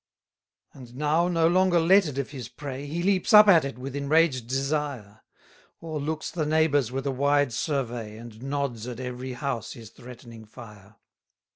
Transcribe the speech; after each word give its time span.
222 0.73 0.79
And 0.79 0.99
now 0.99 1.27
no 1.27 1.47
longer 1.47 1.79
letted 1.79 2.17
of 2.17 2.31
his 2.31 2.49
prey, 2.49 2.87
He 2.87 3.03
leaps 3.03 3.33
up 3.33 3.47
at 3.47 3.63
it 3.63 3.77
with 3.77 3.95
enraged 3.95 4.47
desire: 4.47 5.21
O'erlooks 5.79 6.31
the 6.31 6.47
neighbours 6.47 6.91
with 6.91 7.05
a 7.05 7.11
wide 7.11 7.53
survey, 7.53 8.17
And 8.17 8.41
nods 8.41 8.87
at 8.87 8.99
every 8.99 9.33
house 9.33 9.73
his 9.73 9.91
threatening 9.91 10.45
fire. 10.45 10.95